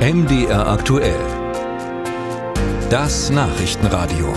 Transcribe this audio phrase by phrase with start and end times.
[0.00, 1.20] MDR aktuell.
[2.88, 4.32] Das Nachrichtenradio.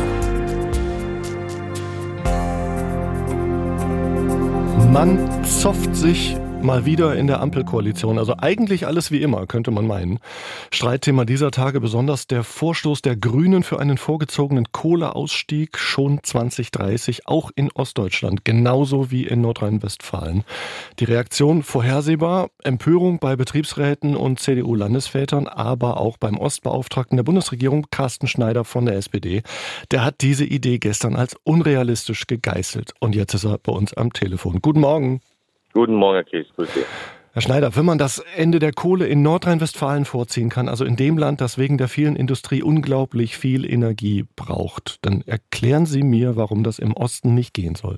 [4.91, 8.17] Man zofft sich mal wieder in der Ampelkoalition.
[8.17, 10.19] Also eigentlich alles wie immer, könnte man meinen.
[10.71, 17.51] Streitthema dieser Tage besonders der Vorstoß der Grünen für einen vorgezogenen Kohleausstieg schon 2030, auch
[17.55, 20.43] in Ostdeutschland, genauso wie in Nordrhein-Westfalen.
[20.99, 28.27] Die Reaktion vorhersehbar, Empörung bei Betriebsräten und CDU-Landesvätern, aber auch beim Ostbeauftragten der Bundesregierung, Carsten
[28.27, 29.43] Schneider von der SPD.
[29.91, 32.93] Der hat diese Idee gestern als unrealistisch gegeißelt.
[32.99, 34.59] Und jetzt ist er bei uns am Telefon.
[34.61, 35.21] Guten Morgen.
[35.73, 36.47] Guten Morgen, Herr Kies.
[36.55, 36.85] Grüß Sie.
[37.33, 41.17] Herr Schneider, wenn man das Ende der Kohle in Nordrhein-Westfalen vorziehen kann, also in dem
[41.17, 46.63] Land, das wegen der vielen Industrie unglaublich viel Energie braucht, dann erklären Sie mir, warum
[46.63, 47.97] das im Osten nicht gehen soll.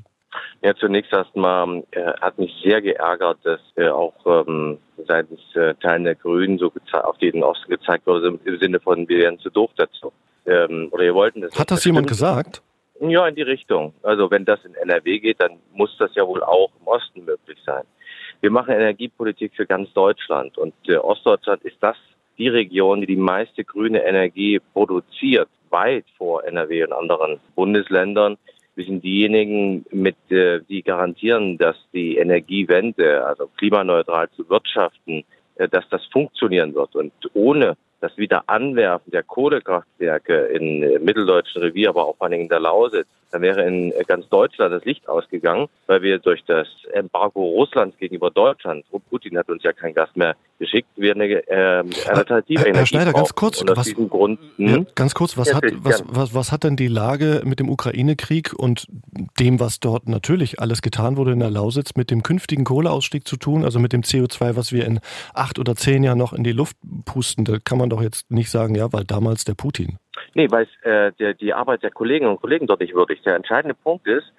[0.61, 6.05] Ja, zunächst erstmal äh, hat mich sehr geärgert, dass äh, auch ähm, seitens äh, Teilen
[6.05, 9.71] der Grünen so auf den Osten gezeigt wurde, im Sinne von, wir wären zu doof
[9.75, 10.13] dazu.
[10.45, 11.59] Ähm, oder wir wollten das.
[11.59, 12.61] Hat das jemand gesagt?
[13.09, 13.93] Ja, in die Richtung.
[14.03, 17.57] Also wenn das in NRW geht, dann muss das ja wohl auch im Osten möglich
[17.65, 17.83] sein.
[18.41, 21.97] Wir machen Energiepolitik für ganz Deutschland und äh, Ostdeutschland ist das
[22.37, 28.37] die Region, die die meiste grüne Energie produziert, weit vor NRW und anderen Bundesländern.
[28.75, 35.23] Wir sind diejenigen, mit, äh, die garantieren, dass die Energiewende, also klimaneutral zu wirtschaften,
[35.55, 36.95] äh, dass das funktionieren wird.
[36.95, 42.59] Und ohne das Wiederanwerfen der Kohlekraftwerke in mitteldeutschen Revier, aber auch vor allem in der
[42.59, 47.97] Lausitz, dann wäre in ganz Deutschland das Licht ausgegangen, weil wir durch das Embargo Russlands
[47.97, 52.73] gegenüber Deutschland, Putin hat uns ja kein Gas mehr geschickt, wir eine äh, alternative Herr,
[52.73, 56.51] Herr Schneider, ganz kurz, was, Grund, ja, ganz kurz, was, ja, hat, was, was, was
[56.53, 58.87] hat denn die Lage mit dem Ukraine-Krieg und
[59.39, 63.35] dem, was dort natürlich alles getan wurde in der Lausitz, mit dem künftigen Kohleausstieg zu
[63.35, 65.01] tun, also mit dem CO2, was wir in
[65.33, 67.43] acht oder zehn Jahren noch in die Luft pusten?
[67.43, 69.97] Da kann man doch jetzt nicht sagen, ja, weil damals der Putin.
[70.33, 73.25] Nee, weil äh, der, die Arbeit der Kolleginnen und Kollegen dort nicht würdigt.
[73.25, 74.31] Der entscheidende Punkt ist,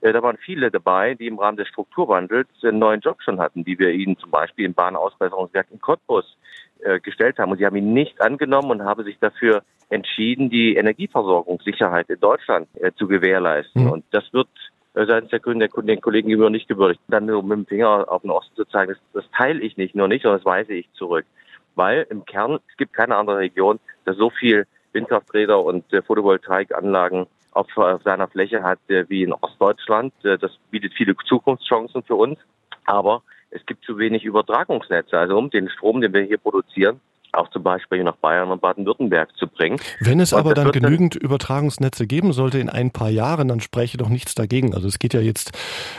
[0.00, 3.64] äh, da waren viele dabei, die im Rahmen des Strukturwandels einen neuen Job schon hatten,
[3.64, 6.36] die wir ihnen zum Beispiel im Bahnausbesserungswerk in Cottbus
[6.80, 7.52] äh, gestellt haben.
[7.52, 12.68] Und sie haben ihn nicht angenommen und haben sich dafür entschieden, die Energieversorgungssicherheit in Deutschland
[12.74, 13.84] äh, zu gewährleisten.
[13.84, 13.90] Mhm.
[13.90, 14.48] Und das wird
[14.94, 17.00] äh, seitens der Grünen den Kollegen gegenüber nicht gewürdigt.
[17.08, 19.94] Dann nur mit dem Finger auf den Osten zu zeigen, das, das teile ich nicht,
[19.94, 21.24] nur nicht, sondern das weise ich zurück.
[21.74, 27.26] Weil im Kern, es gibt keine andere Region, das so viel Windkrafträder und äh, Photovoltaikanlagen
[27.52, 30.12] auf, auf seiner Fläche hat äh, wie in Ostdeutschland.
[30.24, 32.38] Äh, das bietet viele Zukunftschancen für uns.
[32.84, 35.18] Aber es gibt zu wenig Übertragungsnetze.
[35.18, 37.00] Also um den Strom, den wir hier produzieren,
[37.36, 39.78] auch zum Beispiel nach Bayern und Baden-Württemberg zu bringen.
[40.00, 44.08] Wenn es aber dann genügend Übertragungsnetze geben sollte in ein paar Jahren, dann spreche doch
[44.08, 44.74] nichts dagegen.
[44.74, 45.52] Also es geht ja jetzt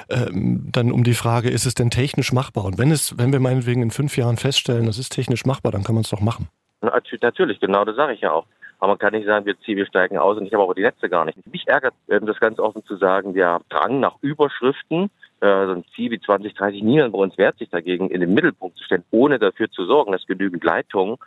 [0.09, 2.65] ähm, dann um die Frage, ist es denn technisch machbar?
[2.65, 5.83] Und wenn es, wenn wir meinetwegen in fünf Jahren feststellen, das ist technisch machbar, dann
[5.83, 6.47] kann man es doch machen.
[6.81, 8.45] Natürlich, genau das sage ich ja auch.
[8.79, 10.81] Aber man kann nicht sagen, wir ziehen, wir steigen aus und ich habe auch die
[10.81, 11.37] Netze gar nicht.
[11.51, 15.09] Mich ärgert, das ganz offen zu sagen, der Drang nach Überschriften,
[15.41, 18.83] so ein Ziel wie 2030, niemand bei uns wehrt sich dagegen, in den Mittelpunkt zu
[18.83, 21.17] stellen, ohne dafür zu sorgen, dass genügend Leitungen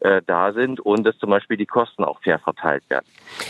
[0.00, 3.06] äh, da sind und dass zum Beispiel die Kosten auch fair verteilt werden.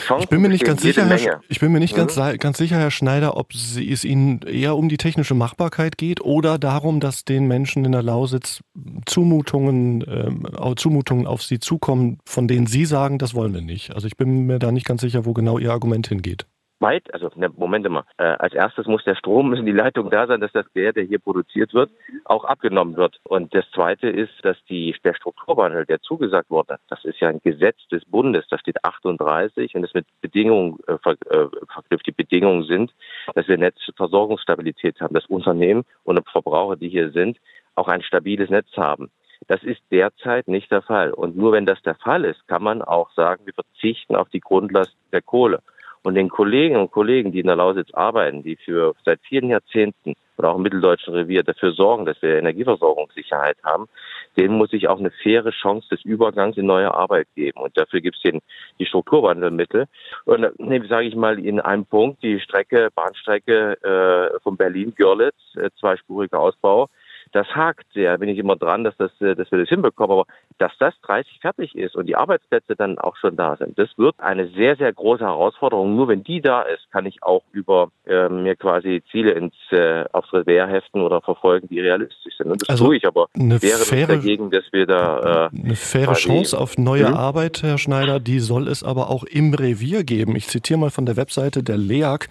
[0.06, 2.06] Chancen ich bin mir nicht ganz sicher, Herr, ich bin mir nicht mhm.
[2.06, 6.20] ganz, ganz sicher, Herr Schneider, ob sie, es Ihnen eher um die technische Machbarkeit geht
[6.20, 8.62] oder darum, dass den Menschen in der Lausitz
[9.06, 13.94] Zumutungen, äh, Zumutungen auf sie zukommen, von denen Sie sagen, das wollen wir nicht.
[13.94, 16.46] Also ich bin mir da nicht ganz sicher, wo genau Ihr Argument hingeht
[16.80, 20.26] weit, also ne, Moment mal, äh, als erstes muss der Strom, müssen die Leitungen da
[20.26, 21.90] sein, dass das Geld, der hier produziert wird,
[22.24, 23.18] auch abgenommen wird.
[23.24, 27.40] Und das Zweite ist, dass die, der Strukturwandel, der zugesagt wurde, das ist ja ein
[27.42, 32.06] Gesetz des Bundes, da steht 38 und das mit Bedingungen äh, äh, verknüpft.
[32.06, 32.92] Die Bedingungen sind,
[33.34, 37.38] dass wir Netzversorgungsstabilität haben, dass Unternehmen und Verbraucher, die hier sind,
[37.74, 39.10] auch ein stabiles Netz haben.
[39.48, 41.12] Das ist derzeit nicht der Fall.
[41.12, 44.40] Und nur wenn das der Fall ist, kann man auch sagen, wir verzichten auf die
[44.40, 45.62] Grundlast der Kohle.
[46.06, 50.14] Und den Kolleginnen und Kollegen, die in der Lausitz arbeiten, die für seit vielen Jahrzehnten
[50.38, 53.88] oder auch im mitteldeutschen Revier dafür sorgen, dass wir Energieversorgungssicherheit haben,
[54.36, 57.60] denen muss ich auch eine faire Chance des Übergangs in neue Arbeit geben.
[57.60, 58.32] Und dafür gibt es
[58.78, 59.86] die Strukturwandelmittel.
[60.26, 65.70] Und ne, sage ich mal in einem Punkt, die Strecke, Bahnstrecke äh, von Berlin-Görlitz, äh,
[65.80, 66.88] zweispuriger Ausbau,
[67.36, 70.12] das hakt sehr, bin ich immer dran, dass, das, äh, dass wir das hinbekommen.
[70.12, 70.26] Aber
[70.58, 74.18] dass das 30 fertig ist und die Arbeitsplätze dann auch schon da sind, das wird
[74.18, 75.94] eine sehr, sehr große Herausforderung.
[75.94, 80.04] Nur wenn die da ist, kann ich auch über äh, mir quasi Ziele ins äh,
[80.12, 82.50] aufs Revers heften oder verfolgen, die realistisch sind.
[82.50, 85.76] Und das also tue ich, aber eine wäre faire, dagegen, dass wir da äh, eine
[85.76, 87.14] faire Chance auf neue mhm.
[87.14, 90.36] Arbeit, Herr Schneider, die soll es aber auch im Revier geben.
[90.36, 92.28] Ich zitiere mal von der Webseite der LEAG,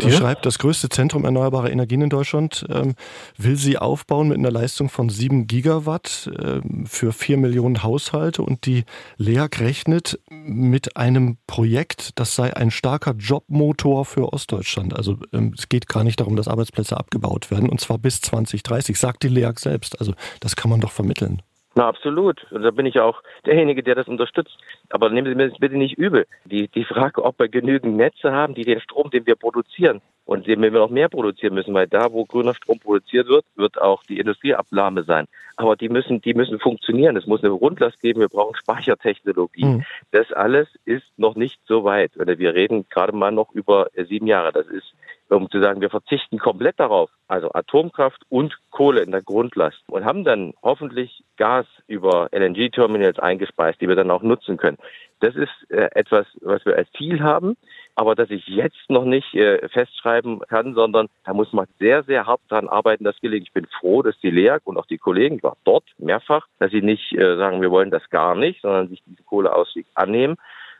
[0.00, 0.12] die mhm.
[0.12, 2.94] schreibt, das größte Zentrum erneuerbarer Energien in Deutschland ähm,
[3.36, 8.40] will sie aufbauen mit in der Leistung von 7 Gigawatt äh, für 4 Millionen Haushalte
[8.42, 8.84] und die
[9.18, 14.96] LEAG rechnet mit einem Projekt, das sei ein starker Jobmotor für Ostdeutschland.
[14.96, 18.98] Also ähm, es geht gar nicht darum, dass Arbeitsplätze abgebaut werden und zwar bis 2030,
[18.98, 20.00] sagt die LEAG selbst.
[20.00, 21.42] Also das kann man doch vermitteln.
[21.78, 22.44] Na, absolut.
[22.50, 24.58] Und da bin ich auch derjenige, der das unterstützt.
[24.90, 26.26] Aber nehmen Sie mir das bitte nicht übel.
[26.44, 30.46] Die, die Frage, ob wir genügend Netze haben, die den Strom, den wir produzieren, und
[30.46, 34.02] den wir noch mehr produzieren müssen, weil da, wo grüner Strom produziert wird, wird auch
[34.02, 35.26] die Industrieabnahme sein.
[35.56, 37.16] Aber die müssen, die müssen funktionieren.
[37.16, 38.20] Es muss eine Grundlast geben.
[38.20, 39.64] Wir brauchen Speichertechnologie.
[39.64, 39.84] Mhm.
[40.10, 42.10] Das alles ist noch nicht so weit.
[42.16, 44.52] Wir reden gerade mal noch über sieben Jahre.
[44.52, 44.92] Das ist
[45.30, 50.04] um zu sagen, wir verzichten komplett darauf, also Atomkraft und Kohle in der Grundlast und
[50.04, 54.78] haben dann hoffentlich Gas über LNG-Terminals eingespeist, die wir dann auch nutzen können.
[55.20, 57.56] Das ist äh, etwas, was wir als Ziel haben,
[57.96, 62.26] aber dass ich jetzt noch nicht äh, festschreiben kann, sondern da muss man sehr, sehr
[62.26, 63.48] hart dran arbeiten, das gelingt.
[63.48, 66.70] Ich bin froh, dass die LEAG und auch die Kollegen, ich war dort mehrfach, dass
[66.70, 70.36] sie nicht äh, sagen, wir wollen das gar nicht, sondern sich diese Kohleausstieg annehmen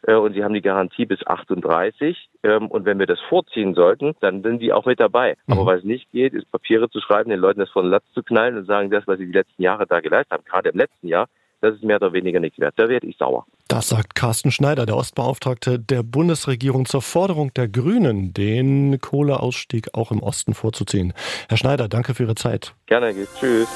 [0.06, 2.28] und sie haben die Garantie bis 38.
[2.42, 5.36] Ähm, und wenn wir das vorziehen sollten, dann sind die auch mit dabei.
[5.46, 5.54] Mhm.
[5.54, 8.56] Aber was nicht geht, ist Papiere zu schreiben, den Leuten das von Latz zu knallen
[8.56, 11.26] und sagen, das, was sie die letzten Jahre da geleistet haben, gerade im letzten Jahr,
[11.60, 12.74] das ist mehr oder weniger nichts wert.
[12.76, 13.44] Da werde ich sauer.
[13.66, 20.10] Das sagt Carsten Schneider, der Ostbeauftragte der Bundesregierung zur Forderung der Grünen, den Kohleausstieg auch
[20.10, 21.12] im Osten vorzuziehen.
[21.48, 22.74] Herr Schneider, danke für Ihre Zeit.
[22.86, 23.68] Gerne, tschüss.